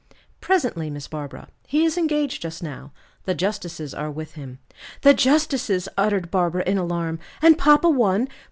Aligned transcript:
"Presently, 0.39 0.89
Miss 0.89 1.07
Barbara. 1.07 1.47
He 1.67 1.85
is 1.85 1.95
engaged 1.95 2.41
just 2.41 2.63
now. 2.63 2.91
The 3.25 3.35
justices 3.35 3.93
are 3.93 4.09
with 4.09 4.33
him." 4.33 4.57
"The 5.01 5.13
justices!" 5.13 5.87
uttered 5.95 6.31
Barbara, 6.31 6.63
in 6.65 6.79
alarm; 6.79 7.19
"and 7.39 7.55
papa 7.55 7.87
one? 7.87 8.27